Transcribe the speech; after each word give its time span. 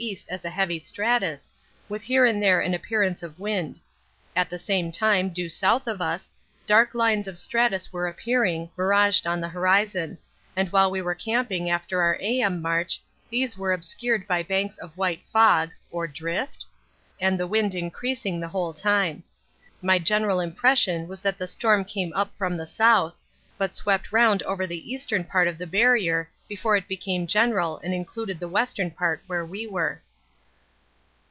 as 0.31 0.43
a 0.43 0.49
heavy 0.49 0.79
stratus, 0.79 1.51
with 1.87 2.01
here 2.01 2.25
and 2.25 2.41
there 2.41 2.59
an 2.59 2.73
appearance 2.73 3.21
of 3.21 3.39
wind. 3.39 3.79
At 4.35 4.49
the 4.49 4.57
same 4.57 4.91
time, 4.91 5.29
due 5.29 5.47
south 5.47 5.85
of 5.85 6.01
us, 6.01 6.31
dark 6.65 6.95
lines 6.95 7.27
of 7.27 7.37
stratus 7.37 7.93
were 7.93 8.07
appearing, 8.07 8.71
miraged 8.75 9.27
on 9.27 9.39
the 9.39 9.47
horizon, 9.49 10.17
and 10.55 10.71
while 10.71 10.89
we 10.89 11.03
were 11.03 11.13
camping 11.13 11.69
after 11.69 12.01
our 12.01 12.15
A.M. 12.19 12.63
march, 12.63 12.99
these 13.29 13.59
were 13.59 13.71
obscured 13.71 14.27
by 14.27 14.41
banks 14.41 14.79
of 14.79 14.97
white 14.97 15.21
fog 15.31 15.69
(or 15.91 16.07
drift?), 16.07 16.65
and 17.19 17.39
the 17.39 17.45
wind 17.45 17.75
increasing 17.75 18.39
the 18.39 18.47
whole 18.49 18.73
time. 18.73 19.21
My 19.83 19.99
general 19.99 20.39
impression 20.39 21.07
was 21.07 21.21
that 21.21 21.37
the 21.37 21.45
storm 21.45 21.85
came 21.85 22.11
up 22.13 22.35
from 22.39 22.57
the 22.57 22.65
south, 22.65 23.21
but 23.55 23.75
swept 23.75 24.11
round 24.11 24.41
over 24.43 24.65
the 24.65 24.91
eastern 24.91 25.23
part 25.23 25.47
of 25.47 25.59
the 25.59 25.67
Barrier 25.67 26.27
before 26.49 26.75
it 26.75 26.85
became 26.85 27.25
general 27.25 27.77
and 27.77 27.93
included 27.93 28.37
the 28.37 28.47
western 28.49 28.91
part 28.91 29.23
where 29.25 29.45
we 29.45 29.65
were. 29.65 30.01